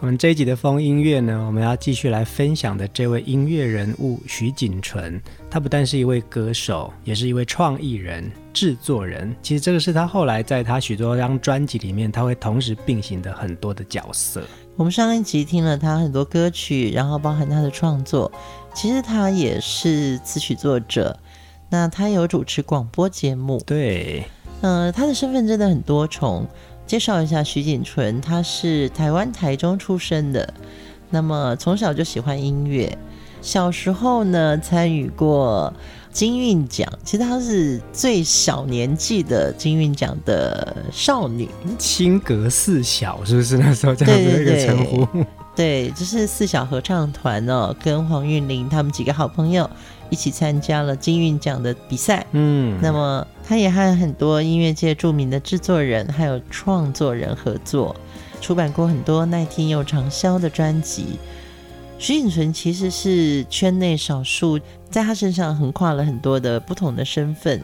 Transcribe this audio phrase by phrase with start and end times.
[0.00, 5.20] 我们这一集的风音乐呢，我们要继续来分享的这位音乐人物徐锦纯，
[5.50, 9.34] 他不但是一位歌手，也是一位创意人、制作人。
[9.42, 14.40] 其实这个是他后来在他许多张专辑里面，他会同时并行的很多的角色。
[14.76, 18.30] 我们上一集听了他很多歌曲，然后包含他的创作。
[18.72, 21.18] 其实他也是词曲作者，
[21.68, 23.60] 那他有主持广播节目。
[23.66, 24.24] 对，
[24.60, 26.46] 呃，他的身份真的很多重。
[26.88, 30.54] 介绍一下徐锦纯，他是台湾台中出生的，
[31.10, 32.96] 那么从小就喜欢音乐，
[33.42, 35.70] 小时候呢参与过
[36.10, 41.46] 金韵奖，其实她是最小年纪的金韵奖的少女，
[41.78, 45.04] 青阁四小是不是那时候这样子一个称呼？
[45.04, 45.22] 对，
[45.54, 49.68] 对，对，就是四小合唱团哦，跟黄韵玲他们几个好朋友。
[50.10, 57.94] 一起参加了金韵奖的比赛，嗯，那么他也和很多音乐界著名的制作人还有创作人合作，
[58.40, 61.18] 出版过很多耐听又畅销的专辑。
[61.98, 67.60] 徐锦纯其实是圈内少数，在他身上横跨了很多的不同的身份，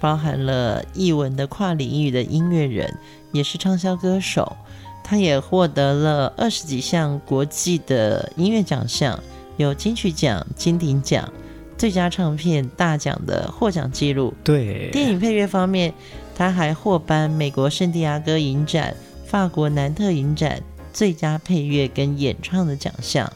[0.00, 2.92] 包含了译文的跨领域的音乐人，
[3.32, 4.56] 也是畅销歌手。
[5.04, 9.16] 他也获得了二十几项国际的音乐奖项，
[9.56, 11.32] 有金曲奖、金鼎奖。
[11.76, 14.32] 最佳唱片大奖的获奖记录。
[14.42, 15.92] 对，电影配乐方面，
[16.34, 23.30] 他还获颁美国圣地亚哥影展、法国南特影展最佳配乐跟演唱的奖项。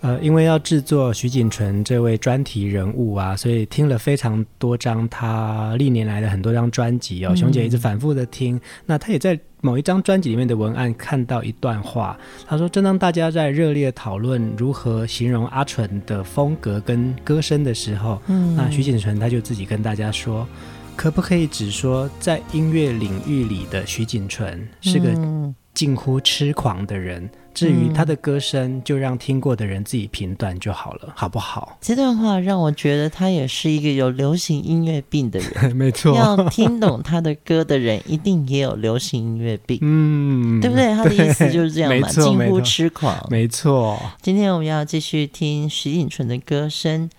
[0.00, 7.36] 呃，因为要制作徐锦纯这位专题人物啊，所以听了非常多张他历年来的很多张专辑哦。
[7.36, 12.18] 熊姐一直反复的听，嗯、那他也在某一张专辑里面的文案看到一段话，
[12.48, 20.44] 他说：“正当大家在热烈讨论如何形容阿纯的风格跟歌声的时候，嗯，那徐锦纯他就自己跟大家说，
[20.96, 25.08] 可不可以只说在音乐领域里的徐锦纯是个
[25.72, 31.76] 近乎痴狂的人？”至于他的歌声，就让听过的人自己评断就好了，好不好？
[31.80, 36.14] 这段话让我觉得他也是一个有流行音乐病的人， 没错。
[36.16, 40.94] 要听懂他的歌的人，一定也有流行音乐病，嗯，对不对？
[40.94, 43.98] 他的意思就是这样嘛， 近乎痴狂，没错。
[44.20, 47.10] 今天我们要继续听徐锦纯的歌声。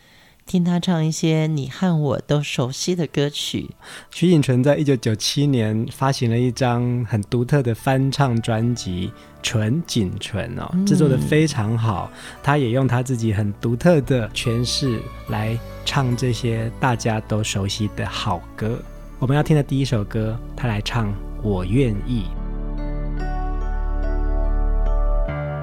[0.46, 3.70] 听他唱一些你和我都熟悉的歌曲。
[4.12, 9.08] 徐锦纯在一九九七年发行了一张很独特的翻唱专辑
[9.42, 12.12] 《纯锦纯》哦，制作的非常好。
[12.44, 15.00] 他也用他自己很独特的诠释
[15.30, 18.78] 来唱这些大家都熟悉的好歌。
[19.20, 21.10] 我们要听的第一首歌，他来唱
[21.42, 22.24] 《我愿意》。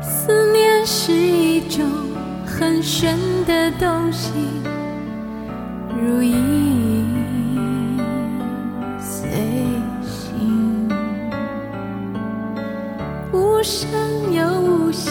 [0.02, 1.86] 思念是一种
[2.50, 3.16] 很玄
[3.46, 4.32] 的东西。
[5.96, 7.98] 如影
[8.98, 9.30] 随
[10.02, 10.88] 形，
[13.32, 13.88] 无声
[14.32, 15.10] 又无息，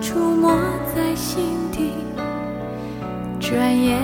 [0.00, 0.48] 出没
[0.94, 1.92] 在心底。
[3.40, 3.98] 转眼，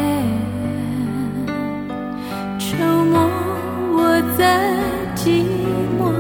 [2.59, 3.31] 沉默
[3.95, 4.75] 我在
[5.15, 5.45] 寂
[5.99, 6.11] 寞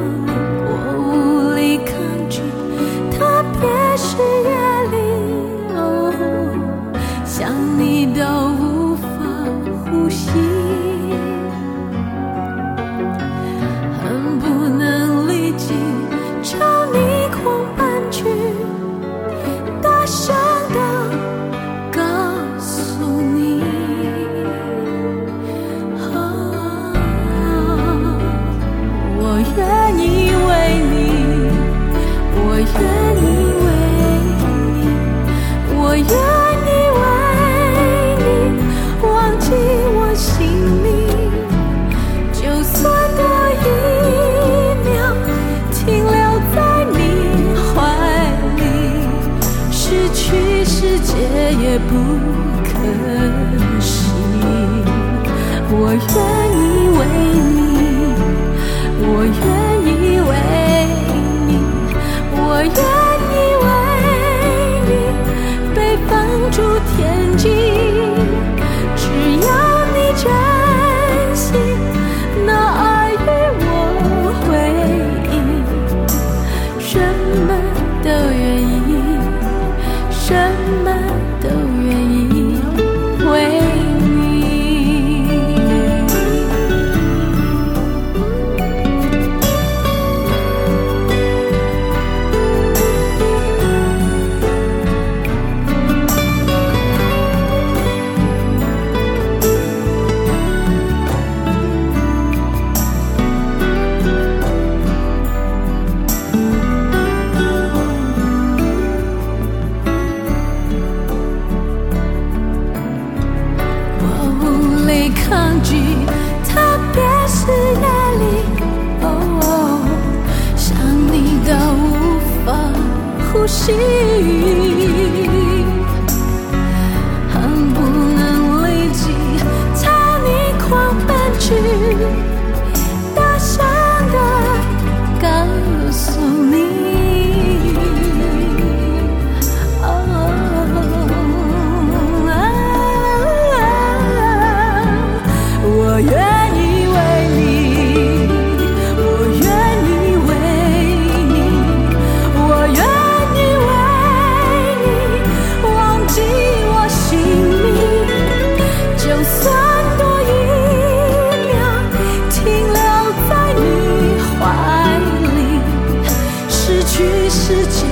[167.28, 167.87] 世界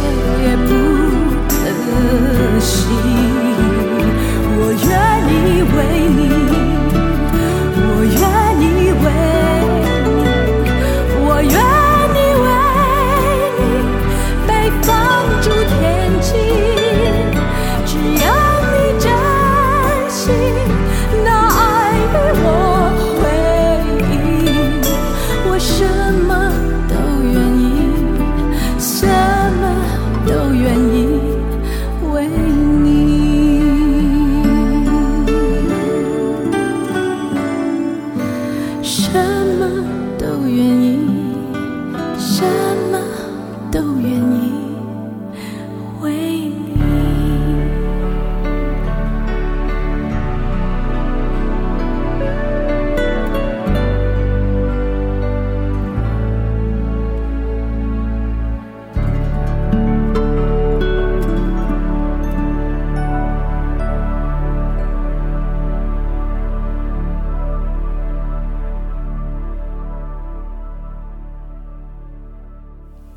[0.44, 0.70] 也不
[1.48, 1.54] 可
[2.60, 2.86] 惜。
[4.56, 4.92] 我愿
[5.28, 5.76] 意为
[6.08, 6.20] 你
[7.76, 8.22] 我愿
[8.60, 8.64] 意
[9.02, 9.06] 为
[9.75, 9.84] 你
[11.26, 11.74] 我愿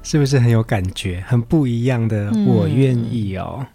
[0.07, 2.31] 是不是很有感觉，很不一样的？
[2.45, 3.57] 我愿意哦。
[3.59, 3.67] 嗯、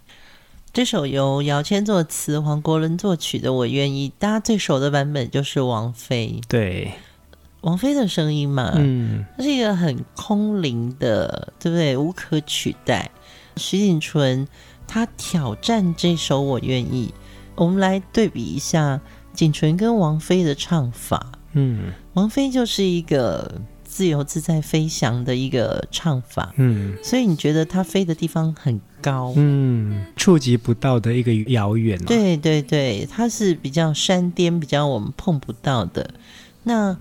[0.73, 6.40] 这首由姚谦作词、黄国伦作曲的《我愿意》，大家最熟的版本就是王菲。
[6.49, 6.94] 对，
[7.61, 11.99] 王菲的声音嘛，嗯，它是一个很空灵的，对不对？
[11.99, 13.11] 无可取代。
[13.58, 14.49] 徐锦纯
[14.87, 17.12] 他挑战这首《我愿意》，
[17.56, 18.99] 我们来对比一下
[19.34, 21.32] 锦纯跟王菲的唱法。
[21.52, 23.60] 嗯，王菲就是一个。
[23.93, 36.08] 自由自在飞翔的一个唱法，嗯，所以你觉得它飞的地方很高，嗯，触及不到的一个遥远，啊，对对对，它是比较山巅，比较我们碰不到的。
[36.63, 36.96] 那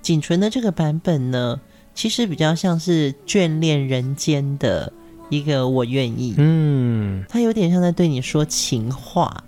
[0.00, 1.60] 仅存的这个版本呢，
[1.96, 4.92] 其实比较像是眷恋人间的
[5.28, 9.42] 一个我愿意，嗯，它有点像在对你说情话。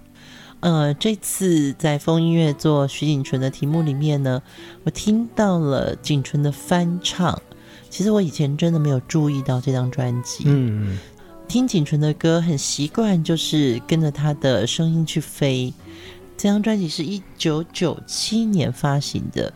[0.61, 4.43] 呃，这次在风音乐做徐锦纯的题目里面呢，
[4.83, 7.41] 我听到了锦纯的翻唱。
[7.89, 10.43] 其实我以前真的没有注意到这张专辑。
[10.47, 10.99] 嗯，
[11.47, 15.73] 听锦纯的歌很习惯，就是跟着他的声音去飞。
[16.37, 19.53] 这张专辑是一九九七年发行的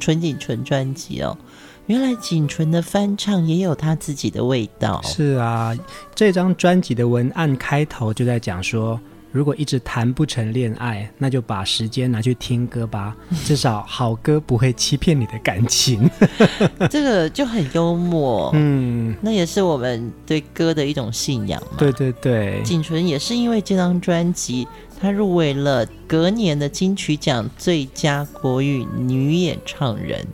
[0.00, 1.36] 纯锦纯专辑哦。
[1.84, 5.02] 原来锦纯的翻唱也有他自己的味道。
[5.02, 5.76] 是啊，
[6.14, 8.98] 这张专辑的文案开头就在讲说。
[9.36, 13.14] 如果一直谈不成恋爱，那就把时间拿去听歌吧。
[13.44, 16.08] 至少好歌不会欺骗你的感情。
[16.88, 21.76] 这个就很幽默，嗯，那也是我们对歌的一种信仰嘛。
[21.76, 24.66] 对对对，锦纯也是因为这张专辑，
[24.98, 30.26] 他入围了隔年的金曲奖最佳国语女演唱人。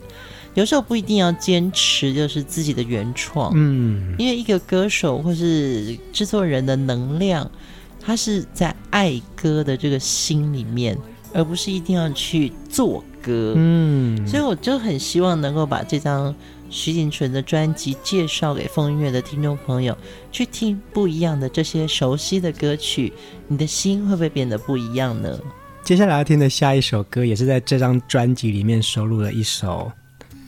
[0.55, 7.51] 有时候不一定要坚持就是自己的原创，嗯，因为一个歌手或是制作人的能量。
[8.05, 10.99] 他是在爱歌的这个心里面，
[11.33, 13.55] 而不是一定要去做歌。
[13.57, 16.35] 嗯，所以我就很希望能够把这张
[16.69, 19.97] 徐锦纯的专辑介绍给风音乐的听众朋友，
[20.31, 23.13] 去听不一样的这些熟悉的歌曲，
[23.47, 25.39] 你的心会不会变得不一样呢？
[25.85, 29.91] 接下来要听的下一首歌，也是在这张专辑里面收录了一首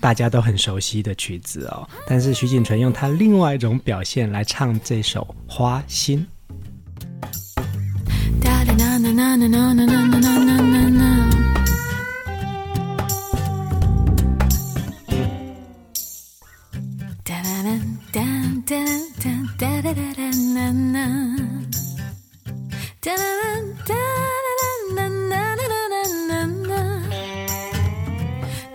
[0.01, 1.89] 大家都很熟悉的曲子哦。
[2.07, 6.19] 但是徐锦纯用他另外一种表现来唱这首《花心》。
[9.13, 11.11] na na na na na na na na na na.
[17.25, 17.77] Da da
[18.13, 18.27] da
[18.69, 18.81] da
[19.21, 21.07] da da da da da na na.
[23.05, 24.01] Da da da da
[24.97, 26.81] da da da da da da na na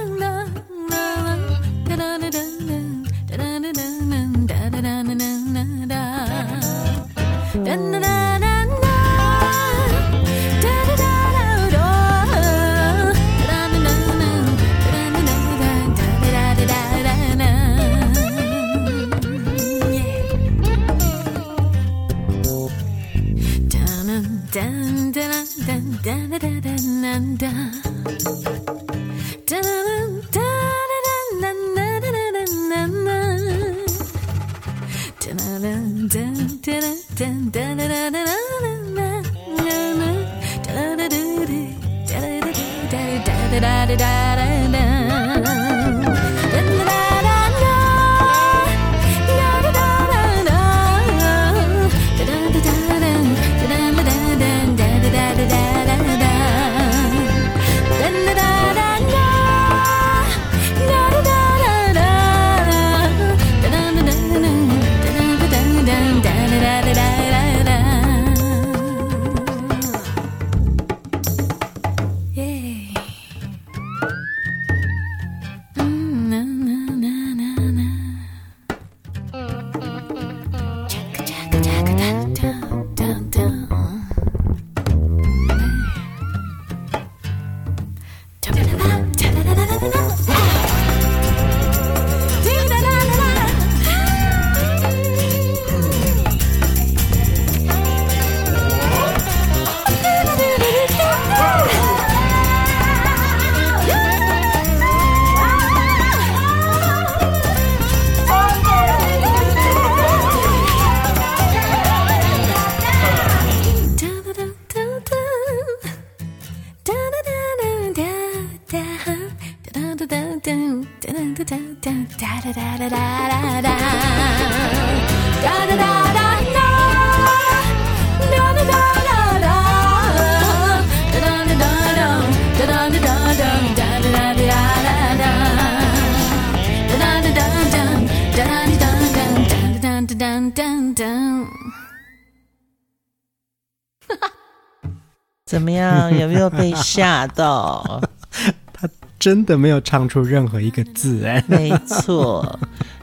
[146.19, 148.01] 有没有被吓到？
[148.73, 148.89] 他
[149.19, 151.43] 真的没有唱出任何一个字哎。
[151.49, 152.59] 没错，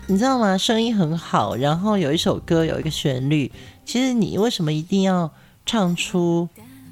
[0.08, 0.58] 你知道吗？
[0.58, 3.52] 声音很好，然后有一首歌有一个旋律，
[3.86, 5.32] 其实你为什么一定要
[5.66, 6.48] 唱出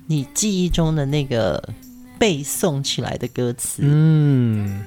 [0.08, 1.62] 你记忆中的那个
[2.18, 3.82] 背诵起来的歌词？
[3.84, 4.86] 嗯，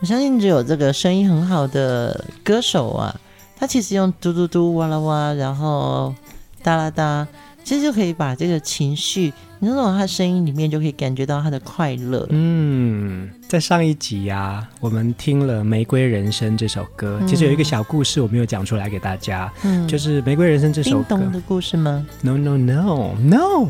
[0.00, 3.14] 我相信只有这个声音很好的歌手啊，
[3.56, 6.14] 他其实用嘟嘟嘟、哇啦哇，然后
[6.62, 7.26] 哒啦哒。
[7.64, 12.26] 其实就可以把这个情绪，你从他的声音里面就可以感觉到他的快乐。
[12.30, 23.68] 嗯，在上一集呀、啊，我们听了《玫瑰人生》这首歌，其实有一个小故事我没有讲出来给大家，嗯，就是《玫瑰人生》这首歌的故事吗？No No No No，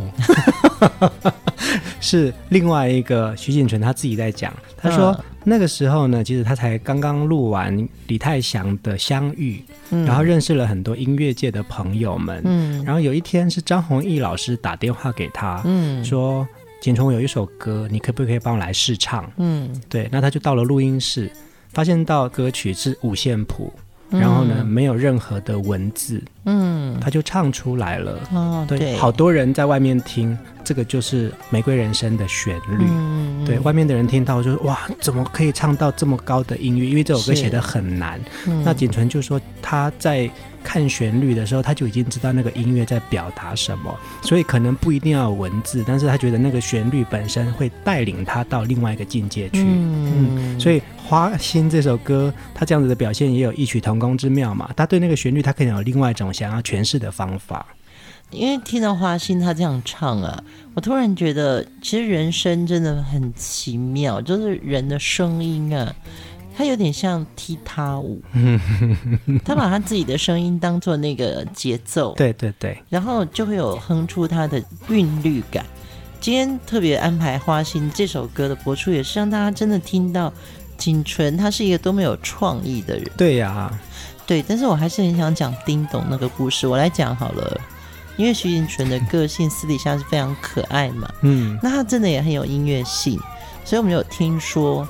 [2.01, 5.13] 是另外一个徐锦纯他自己在讲，他说。
[5.13, 12.43] 嗯那个时候呢，其实他才刚刚录完李泰祥的《相遇》，嗯，然后认识了很多音乐界的朋友们。
[12.45, 16.47] 嗯，然后有一天是张弘毅老师打电话给他，嗯，说
[16.81, 19.31] 锦纯，有一首歌，你可不可以帮我来试唱？
[19.37, 21.31] 嗯，对，那他就到了录音室，
[21.73, 23.73] 发现到歌曲是五线谱。
[24.11, 28.19] 然后呢，没有任何的文字，嗯，他就唱出来了。
[28.33, 32.87] 哦，对，对，好多人在外面听，这个就是《玫瑰人生》的旋律。
[32.89, 36.89] 嗯，对，外面的人听到就是：“哇，怎么可以唱到这么高的音域？
[36.89, 38.19] 因为这首歌写的很难。
[38.47, 40.31] 嗯”那锦纯就说他在。
[40.69, 49.63] 看旋律的时候，他就已经知道那个音乐在表达什么，所以可能不一定要有文字，但是他觉得那个旋律本身会带领他到另外一个境界去。
[49.63, 54.69] 嗯，嗯，所以《花心》这首歌，他这样子的表现也有异曲同工之妙嘛。
[54.77, 57.67] 他对那个旋律，他可能有另外一种想要诠释的方法。
[58.31, 60.45] 因为听到花心他这样唱啊，
[60.75, 65.95] 我突然觉得，其实人生真的很奇妙，就是人的声音啊，
[66.59, 68.21] 他有点像踢踏舞，
[69.47, 75.65] 他把他自己的声音当做那个节奏，对对对，然后就会有哼出他的韵律感。
[76.21, 80.33] 今天特别安排花心这首歌的播出，也是让大家真的听到
[80.77, 83.09] 景纯他是一个多么有创意的人。
[83.17, 83.81] 对呀、啊，
[84.27, 87.61] 对，但是我还是很想讲丁董那个故事，我来讲好了。
[88.17, 93.17] 因为徐景纯的个性私底下是非常可爱嘛，嗯，那他真的也很有音乐性，
[93.65, 94.85] 所以我们有听说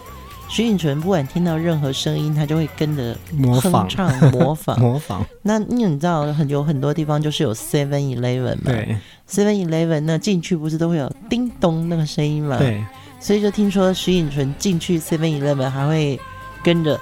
[0.48, 3.16] 徐锦纯不管听到任何声音，他就会跟着
[3.62, 4.80] 哼唱模仿。
[4.80, 5.24] 模仿。
[5.42, 8.96] 那你知道很有很多地方就是有 Seven Eleven 嘛，对
[9.30, 12.82] ，Seven Eleven 那进去不是都会有叮咚那个声音嘛，对，
[13.20, 16.18] 所以就听说徐锦纯进去 Seven Eleven 还会
[16.64, 16.98] 跟着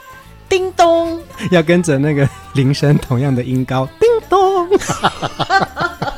[0.49, 1.19] 叮咚，
[1.51, 4.69] 要跟着那个铃声同样的音高，叮咚。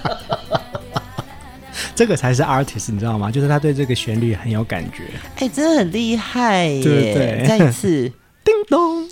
[1.99, 3.29] 这个才是 artist，你知道吗？
[3.29, 5.03] 就是他对这个旋律很有感觉。
[5.35, 6.81] 哎、欸，真的很厉害耶！
[6.81, 8.09] 对对，再一次，
[8.45, 9.05] 叮咚。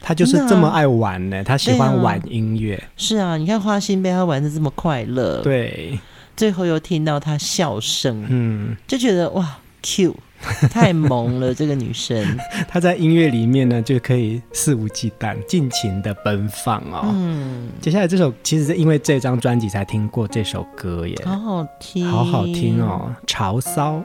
[0.00, 2.74] 他就是这么爱玩呢，他喜欢玩音乐。
[2.74, 6.00] 啊是啊，你看花心被他玩的这么快乐，对，
[6.34, 10.14] 最后又听到他笑声，嗯，就觉得哇，cute。
[10.70, 12.24] 太萌了，这个女生，
[12.68, 17.04] 她在音乐里面呢就可以肆无忌惮、尽情的奔放哦。
[17.12, 23.96] 嗯，接下来这首其实是因为这张专辑才听过这首歌耶，好好听，好好听哦，《潮骚》。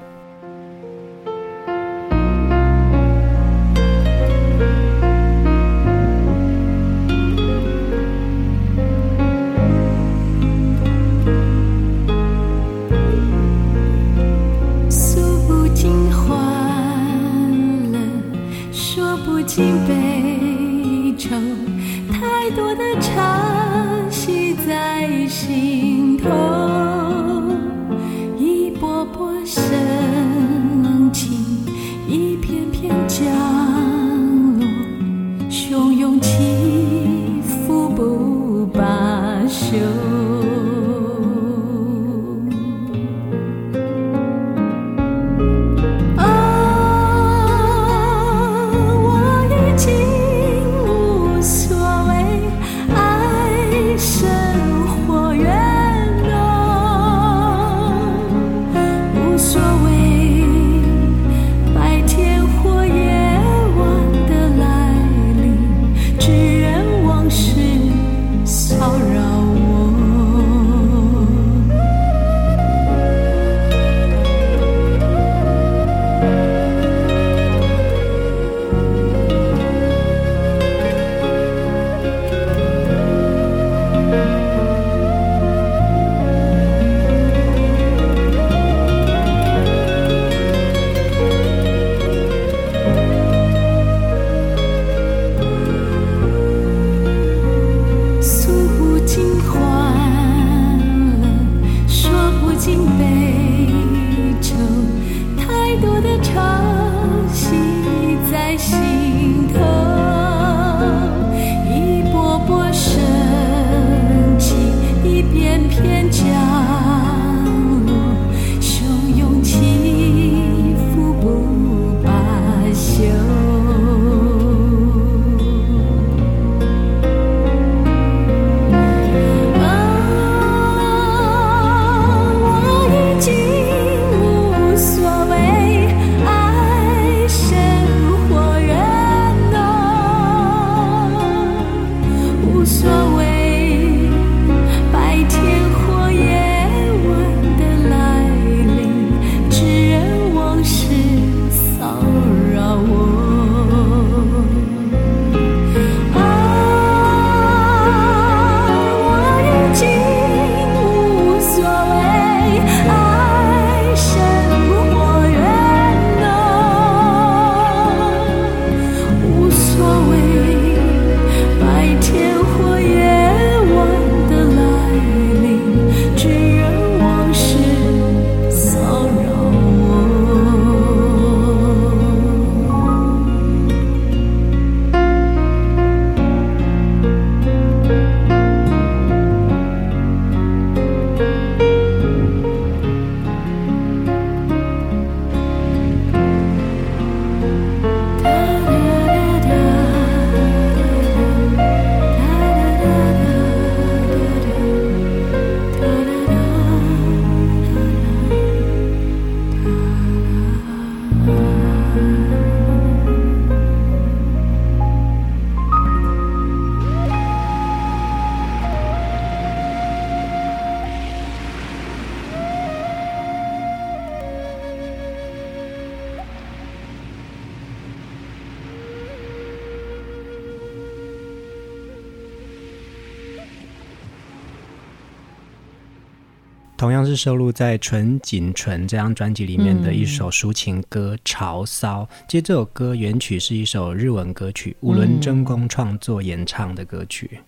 [237.14, 242.02] 是收录在《纯仅纯》这张专辑里面的一首抒情歌《潮骚》。
[242.28, 247.40] 其实这首歌原曲是一首日文歌曲，五轮真弓创作演唱的歌曲。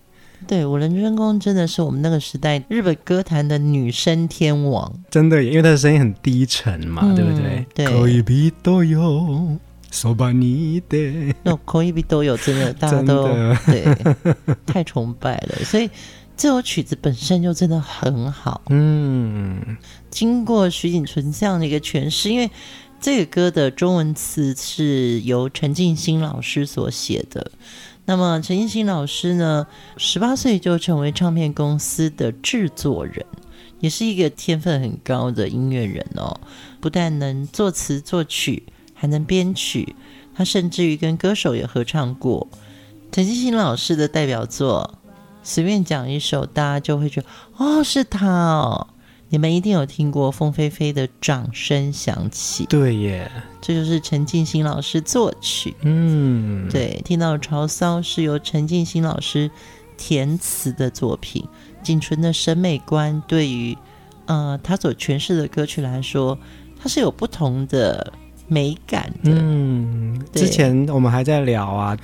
[0.47, 7.67] 对，五轮真弓真的是我们那个时代日本歌坛的女声天王，真的，因为她的声音很低沉嘛，嗯、对不对？
[7.75, 8.53] 对。
[8.63, 9.59] 都有，
[9.93, 11.35] そばにいて。
[11.45, 13.29] 那可以比都有，真的大家都
[13.67, 13.85] 对，
[14.67, 15.65] 太崇拜了。
[15.65, 15.89] 所以
[16.38, 18.62] 这首曲子本身就真的很好。
[18.70, 19.76] 嗯，
[20.12, 22.52] 经过徐锦纯这样的一个诠释，因为
[23.02, 27.52] 这个歌的中文词是由陈进兴老师所写的。
[28.06, 29.66] 那么陈进兴老师呢，
[29.98, 33.26] 十八岁就成为唱片公司的制作人，
[33.80, 36.40] 也是一个天分很高的音乐人哦。
[36.80, 38.62] 不但能作词作曲，
[38.94, 39.96] 还能编曲，
[40.36, 42.48] 他甚至于跟歌手也合唱过。
[43.12, 45.00] 陈进兴老师的代表作，
[45.48, 48.86] 随便讲一首，大家就会觉得哦，是他哦。
[49.30, 53.32] 你们一定有听过凤飞飞的《掌声响起》，对耶，
[53.62, 55.74] 这就是陈进兴老师作曲。
[55.84, 59.50] 嗯，对，听到《潮骚》是由陈进兴老师
[59.96, 61.46] 填词的作品。
[61.82, 63.78] 仅存的审美观对于
[64.26, 66.38] 呃他所诠释的歌曲来说，
[66.78, 68.12] 它是有不同的
[68.48, 69.32] 美感的。
[69.34, 71.98] 嗯，之前我们还在聊啊。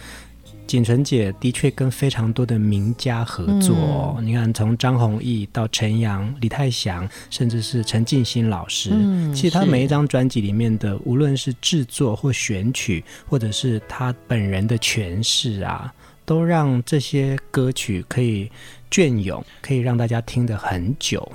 [0.65, 15.93] 锦纯姐的确跟非常多的名家合作，嗯、你看从张弘毅到陈阳、李泰祥，甚至是陈进兴老师，嗯、其实他每一张专辑里面的，无论是制作或选曲，或者是他本人的诠释啊，
[16.25, 18.49] 都让这些歌曲可以
[18.89, 21.31] 隽永，可以让大家听得很久。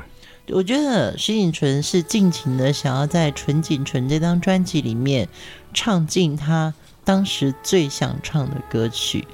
[0.48, 5.28] 我觉得徐锦纯是尽情的想要在《纯仅纯》这张专辑里面
[5.74, 6.72] 唱尽他。
[7.08, 9.26] 当时最想唱的歌曲，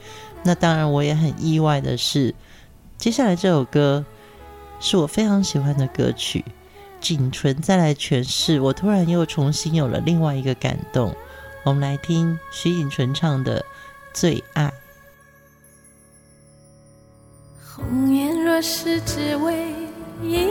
[0.45, 2.33] 那当然我也很意外的是，
[2.97, 4.05] 接下来这首歌
[4.79, 6.45] 是我非常喜欢的歌曲，
[7.01, 11.13] 仅纯再来诠释，我突然又重新有了另外一个感动。
[11.65, 13.61] 我们来听徐锦纯唱的
[14.13, 14.67] 《最爱》。
[17.67, 19.75] 红颜若是只为
[20.23, 20.47] 一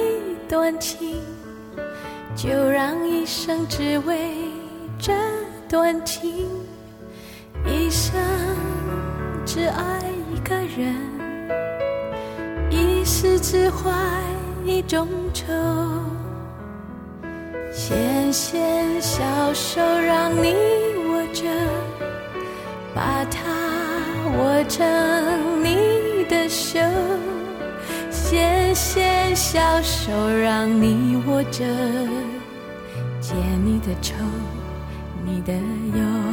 [0.49, 1.21] 段情，
[2.36, 4.36] 就让一生只为
[4.99, 5.13] 这
[5.69, 6.49] 段情。
[7.65, 8.13] 一生
[9.45, 10.02] 只爱
[10.34, 10.95] 一个人，
[12.69, 13.91] 一世只怀
[14.65, 15.45] 一种愁。
[17.71, 19.23] 纤纤小
[19.54, 20.54] 手让你
[21.10, 21.43] 握着，
[22.93, 23.39] 把它
[24.38, 24.86] 握成
[25.63, 26.80] 你的袖。
[28.12, 31.63] 纤纤小手让你握着，
[33.19, 34.13] 解你的愁，
[35.26, 36.32] 你的忧。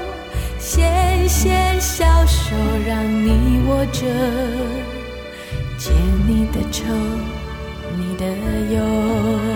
[0.73, 2.55] 纤纤小手
[2.87, 4.07] 让你握着，
[5.77, 5.91] 解
[6.25, 6.85] 你的愁，
[7.97, 8.25] 你的
[8.73, 9.50] 忧。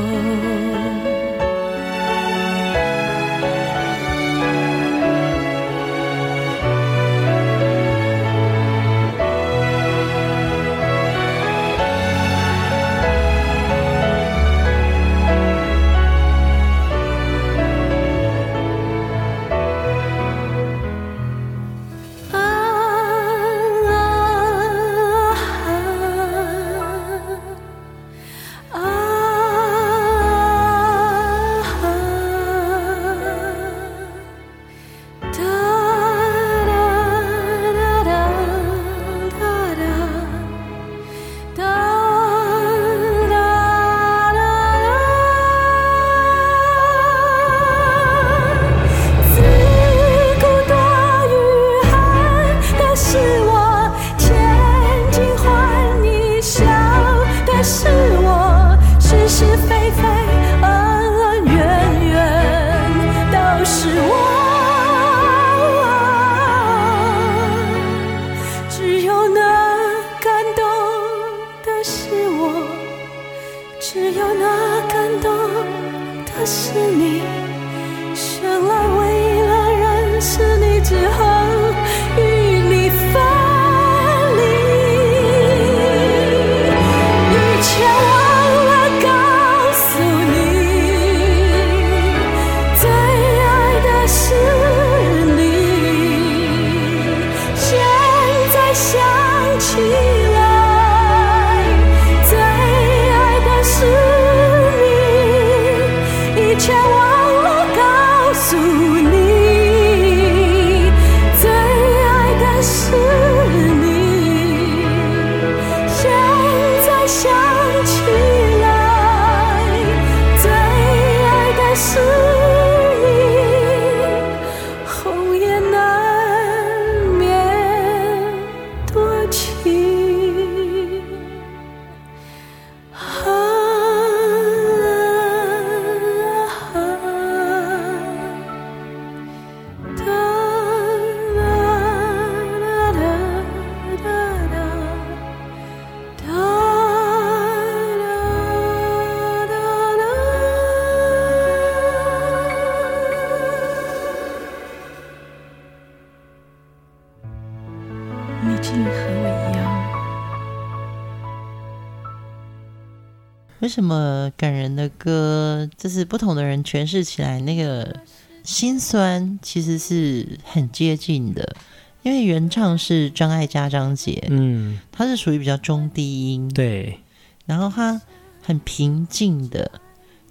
[163.75, 167.93] 什么感人的歌，就是不同的人诠释起来，那个
[168.41, 171.57] 心酸其实是很接近的。
[172.01, 177.01] 因为原唱是张艾嘉张杰，嗯，他是属于比较中低音，对，
[177.45, 178.01] 然后他
[178.41, 179.69] 很平静的，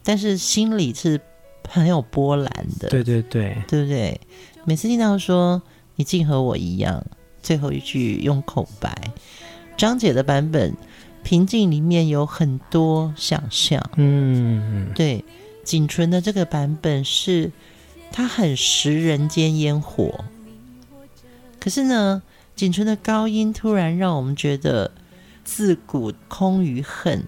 [0.03, 1.21] 但是心里是
[1.69, 4.19] 很有波澜的，对对对，对不对？
[4.65, 5.61] 每次听到说
[5.97, 7.05] 你竟和我一样，
[7.43, 8.97] 最后一句用口白，
[9.77, 10.75] 张杰的版本
[11.25, 15.25] 平静里面有很多想象，嗯，对，
[15.65, 17.51] 仅存的这个版本是
[18.13, 20.25] 它很食人间烟火。
[21.59, 22.23] 可是呢，
[22.55, 24.93] 仅存的高音突然让我们觉得
[25.43, 27.25] 自古空余恨，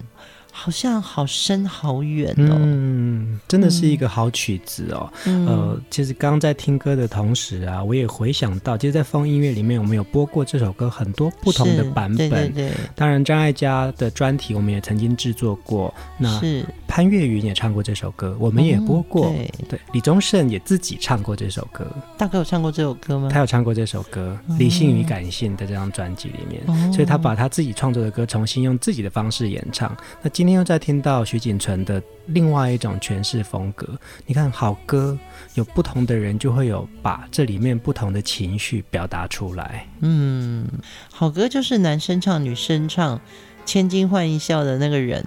[0.58, 2.56] 好像好深好远哦。
[2.58, 5.12] 嗯，真的是一个好曲子哦。
[5.26, 12.30] 嗯、呃，其实刚在听歌的同时啊，我也回想到，其实，在风音乐里面，我们有播过这首歌很多不同的版本。
[12.30, 12.72] 对对对。
[12.94, 15.92] 当然，张艾嘉的专题我们也曾经制作过。
[16.16, 16.64] 那是。
[16.88, 19.26] 潘越云也唱过这首歌，我们也播过。
[19.26, 19.36] 嗯、
[19.68, 21.86] 对，对，李宗盛也自己唱过这首歌。
[22.16, 23.28] 大哥有唱过这首歌吗？
[23.30, 29.94] 他有唱过这首歌，《理性与感性》的这张专辑里面，嗯、所以他把他自己创作的歌重新用自己的方式演唱。
[30.22, 33.88] 那今天又在听到徐锦淳的另外一种诠释风格。
[34.26, 35.18] 你看，好歌
[35.54, 39.86] 有不同的人就会有把这里面不同的情绪表达出来。
[40.00, 40.66] 嗯，
[41.10, 43.20] 好歌就是男生唱、女生唱，
[43.64, 45.24] 千金换一笑的那个人。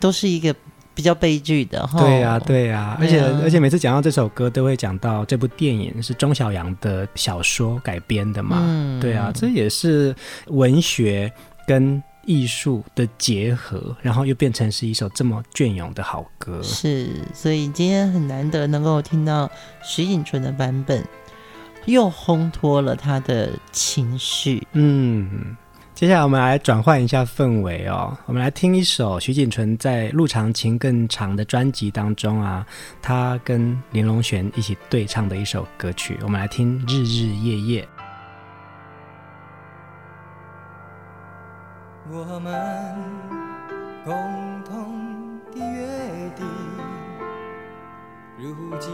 [0.00, 0.52] 都是一个
[0.96, 10.12] 比较悲剧的哈，对呀、啊，对呀、啊，而且而且每次讲到这首歌，都会讲到这部电影是钟晓阳的小说改编的嘛，嗯、对啊，这也是
[10.48, 11.32] 文学
[11.68, 19.50] 跟艺术的结合，然后又变成是一首这么隽永的好歌，是，所以今天很难得能够听到
[19.82, 21.04] 徐锦淳的版本，
[21.86, 25.56] 又烘托了他的情绪，嗯。
[25.94, 32.66] 接下来我们来转换一下氛围哦，我们来听一首徐锦淳在《路长情更长》的专辑当中啊，
[33.00, 37.82] 他跟林隆璇一起对唱的一首歌曲，我们来听《日日夜夜》。
[42.14, 42.94] 我们
[44.04, 44.12] 共
[44.64, 46.46] 同的约定，
[48.36, 48.92] 如今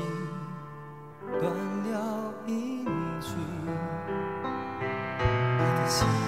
[1.40, 1.52] 断
[1.90, 2.86] 了音
[3.20, 3.36] 讯，
[5.58, 6.27] 我的心。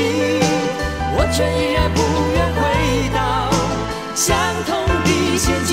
[0.00, 0.40] 你，
[1.16, 2.00] 我却依然不
[2.34, 2.60] 愿回
[3.14, 3.18] 到
[4.14, 4.36] 相
[4.66, 4.70] 同
[5.04, 5.70] 的陷阱。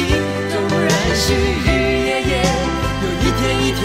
[0.50, 2.32] 纵然是日日夜夜，
[3.04, 3.82] 又一天一天，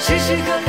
[0.00, 0.67] 时时刻刻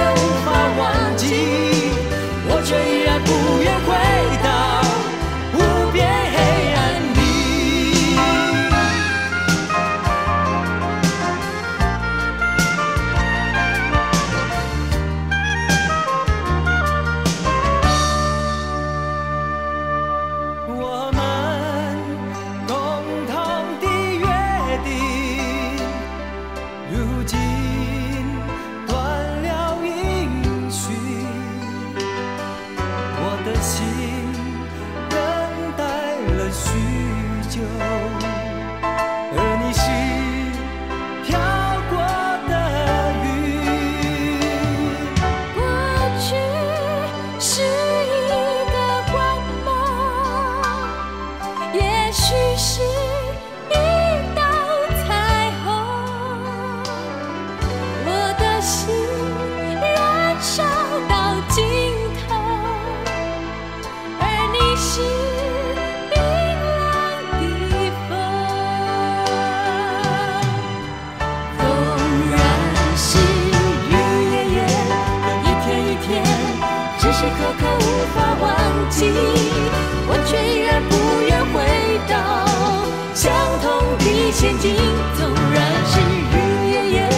[84.32, 84.76] 前进，
[85.18, 87.10] 纵然是日日夜夜，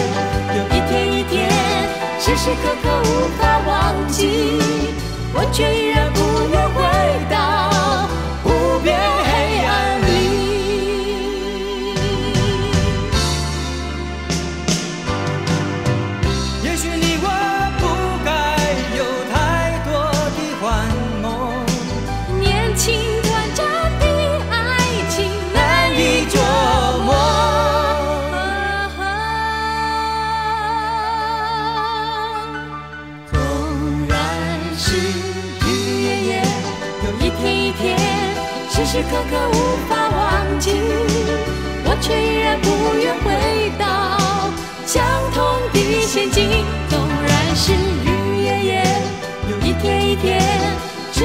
[0.70, 1.50] 一天一天，
[2.18, 4.58] 时时刻刻无法忘记，
[5.34, 6.31] 我却依然不。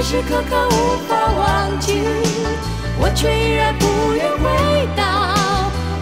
[0.08, 2.02] 时时刻刻无法忘记
[2.98, 5.04] 我却依然不愿回到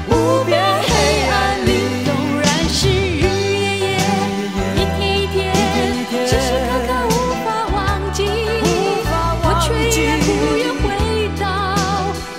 [0.07, 3.97] 无边黑暗里纵然是日日夜夜
[4.75, 5.55] 一天一天
[6.27, 8.29] 时时刻刻无法忘记
[9.41, 10.85] 我却依然不愿回
[11.41, 11.43] 到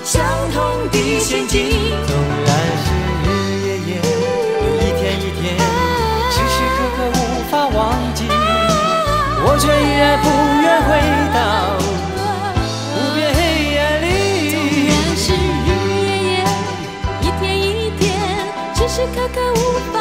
[0.04, 1.66] 相同的陷阱
[2.06, 2.14] 纵
[2.46, 2.48] 然
[2.78, 2.94] 是
[3.26, 3.28] 日
[3.66, 3.92] 夜夜
[4.78, 8.22] 一天一天的无法忘记
[9.44, 10.30] 我却依然不
[10.62, 11.15] 愿回
[18.96, 19.95] 天，时时刻刻无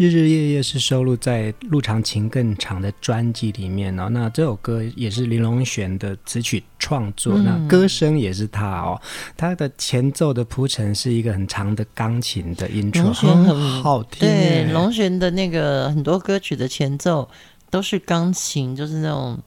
[0.00, 4.08] 日日夜夜是收录在《路长情更长》的专辑里面哦。
[4.08, 8.98] 那这首歌也是林隆璇的词曲创作，嗯、那歌声也是他哦。
[9.36, 14.20] 他的前奏的铺陈是一个很长的钢琴的音程，很好听。
[14.20, 17.28] 对，龙璇的那个很多歌曲的前奏
[17.68, 19.38] 都是钢琴，就是那种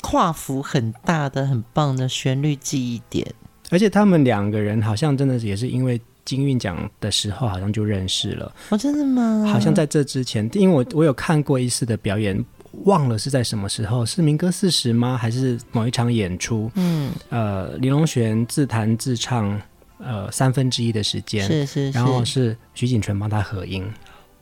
[0.00, 3.26] 跨幅很大的、很棒的旋律记忆点。
[3.68, 6.00] 而且他们两个人好像真的也是因为。
[6.24, 9.46] 金韵奖的时候好像就认识了，哦，真的吗？
[9.50, 12.44] 好像在这之前，因为我我有看过一次的表演，
[12.84, 15.16] 忘了是在什么时候，是民歌四十吗？
[15.16, 16.70] 还是某一场演出？
[16.74, 19.60] 嗯，呃，林隆璇自弹自唱，
[19.98, 23.84] 呃，三分之一的时间，是是是，然后是徐锦纯帮他合音，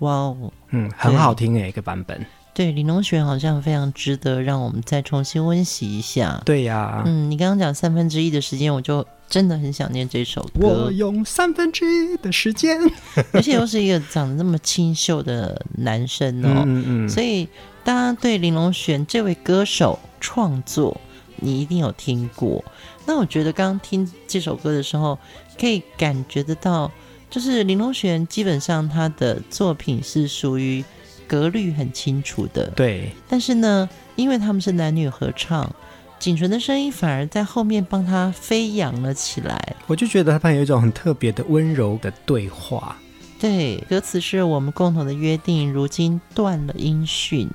[0.00, 2.24] 哇哦，嗯，很好听诶，一个版本。
[2.54, 6.42] 对，林隆璇好像非常值得让我们再重新温习一下。
[6.44, 10.66] 对呀、啊，嗯，你刚刚讲三分之一的时间，我就真的很想念这首歌。
[10.66, 12.80] 我用三分之一的时间，
[13.32, 17.46] 而且又是一个长得那么清秀的男生哦，嗯嗯，所以
[17.84, 21.00] 大家对林隆璇这位歌手创作，
[21.36, 22.64] 你一定有听过。
[23.06, 25.18] 那我觉得刚刚听这首歌的时候，
[25.58, 26.90] 可以感觉得到，
[27.30, 30.84] 就是林隆璇基本上他的作品是属于。
[31.26, 33.10] 格律很清楚的，对。
[33.28, 35.70] 但是呢，因为他们是男女合唱，
[36.18, 39.76] 锦纯的声音反而在后面帮他飞扬了起来。
[39.86, 42.96] 我就觉得他有一种很特别的温柔的对话。
[43.38, 47.48] 对，歌词是我们共同的约定，如今断了音讯。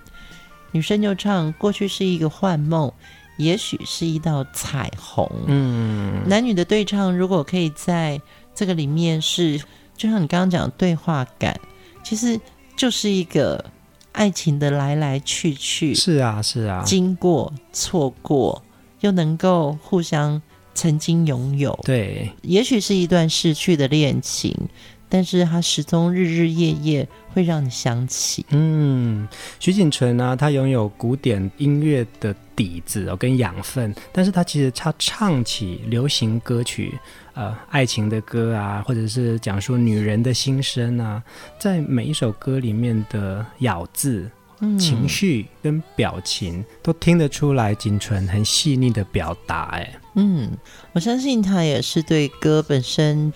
[0.71, 2.91] 女生就唱：过去是一个幻梦，
[3.37, 5.29] 也许是一道彩虹。
[5.47, 8.21] 嗯，男女的对唱，如果可以在
[8.55, 9.59] 这个里面是，
[9.95, 11.59] 就像你刚刚讲的对话感，
[12.03, 12.39] 其实。
[12.75, 13.63] 就是一个
[14.13, 18.63] 爱情的来来去去，是啊，是啊，经过错过，
[19.01, 20.41] 又能够互相
[20.73, 24.55] 曾经拥有，对，也许是一段逝去的恋情，
[25.13, 28.43] 但是他始终日日夜夜会让你想起。
[28.49, 29.27] 嗯，
[29.59, 36.97] 徐锦纯呢，他拥有古典音乐的底子哦，跟养分，但是他其实他唱起流行歌曲。
[37.35, 41.21] 呃，爱情的歌啊，或者是讲述女人的心声啊，
[41.59, 44.27] 在每一首歌里面的咬字、
[44.61, 49.69] 嗯、情绪跟表情，都听得出来，锦纯很细腻的表达。
[49.73, 50.49] 哎，嗯，
[50.93, 53.31] 我相信他也是对歌本身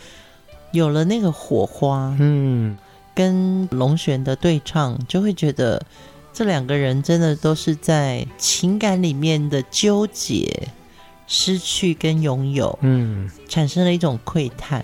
[0.78, 2.16] 有了那个火花。
[2.20, 2.78] 嗯，
[3.14, 5.86] 跟龙璇的对唱，就会觉得
[6.32, 10.70] 这两个人真的都是在情感里面的纠结。
[11.30, 14.82] 失去跟拥有，嗯，产生了一种窥探。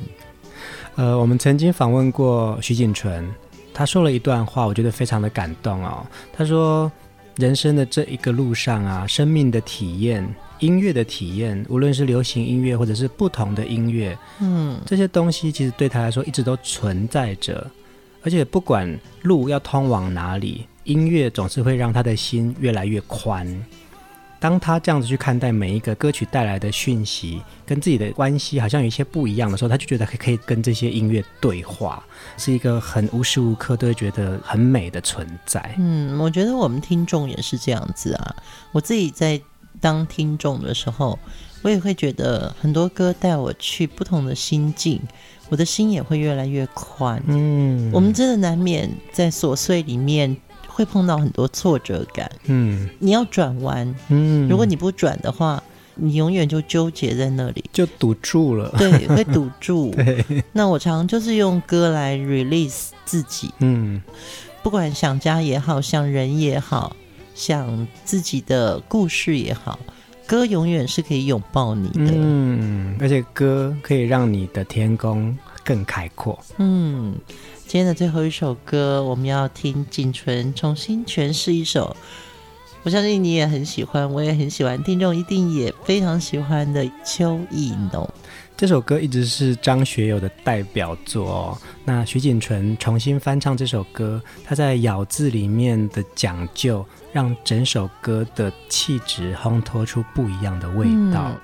[0.95, 3.25] 呃，我们曾经访问过徐锦纯，
[3.73, 6.05] 他说了一段话，我觉得非常的感动哦。
[6.33, 6.91] 他说
[7.39, 17.69] ：“人生的这一个路上啊，生命的体验，音乐的体验，无论是流行音乐或者是不同的音乐，嗯，这些东西其实对他来说一直都存在着，
[18.23, 23.45] 而且不管路要通往哪里，音乐总是会让他的心越来越宽。”
[24.39, 32.03] 当他这样子去看待每一个歌曲带来的讯息，跟自己的关系好像有一些不一样的时候，他就觉得可以跟这些音乐对话，
[32.37, 35.73] 是一个很无时无刻都会觉得很美的存在。
[35.77, 38.35] 嗯，我觉得我们听众也是这样子啊。
[38.73, 39.41] 我自己在
[39.79, 41.17] 当听众的时候，
[41.61, 44.99] 我也会觉得很多歌带我去不同的心境，
[45.49, 47.21] 我的心也会越来越宽。
[47.27, 50.35] 嗯，我们真的难免在琐碎里面
[50.67, 52.31] 会碰到很多挫折感。
[52.45, 55.61] 嗯，你要转弯，嗯，如果你不转的话，
[55.95, 58.73] 你永远就纠结在那里，就堵住了。
[58.77, 59.91] 对，会堵住。
[59.95, 63.51] 对，那我常常就是用歌来 release 自己。
[63.59, 64.01] 嗯，
[64.63, 66.95] 不管想家也好，想人也好。
[67.33, 69.79] 想自己的故事也好，
[70.25, 72.11] 歌永远是可以拥抱你的。
[72.13, 76.39] 嗯，而且歌可以让你的天空更开阔。
[76.57, 77.15] 嗯，
[77.67, 81.95] 今天的最后一首歌，我们要听锦纯重新诠释一首，
[82.83, 88.03] 我相信你也很喜欢，我也很喜欢，听众一定也非常喜欢的《秋意浓》。
[88.55, 91.57] 这首歌一直是张学友的代表作哦。
[91.83, 101.25] 那徐锦纯重新翻唱这首歌，他在咬字里面的讲究，让整首歌的气质烘托出不一样的味道。
[101.29, 101.37] 嗯、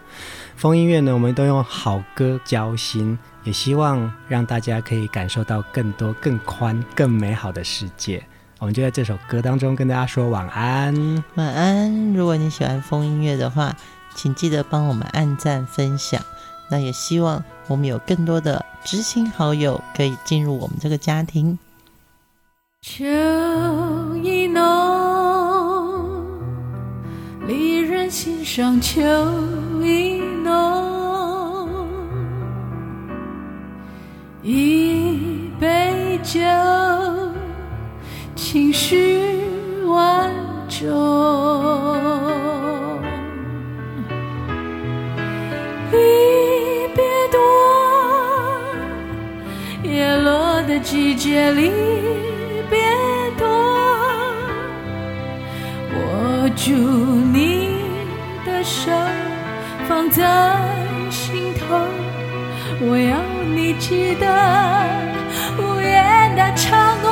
[0.55, 8.23] 疯音乐呢，我们都用好歌交心，也希望让大家可以感受到更多、更宽、更美好的世界。
[8.59, 12.13] 我们就在这首歌当中跟大家说晚安，晚安。
[12.13, 13.75] 如果你喜欢风音乐的话，
[14.15, 16.21] 请记得帮我们按赞分享。
[16.69, 21.57] 那也希望我们有更多的知心好友可以进入我们这个家庭。
[22.81, 23.03] 秋
[24.23, 24.61] 意浓，
[27.47, 29.01] 离人心上秋
[29.81, 31.87] 意浓，
[34.41, 36.39] 一杯酒，
[38.35, 39.43] 情绪
[39.87, 40.31] 万
[40.69, 40.89] 种。
[50.81, 51.71] 季节离
[52.69, 52.79] 别
[53.37, 53.47] 多，
[55.93, 57.69] 握住你
[58.45, 58.91] 的手，
[59.87, 60.57] 放在
[61.11, 61.77] 心头，
[62.81, 63.17] 我要
[63.53, 64.25] 你记得
[65.57, 67.09] 无言的承诺。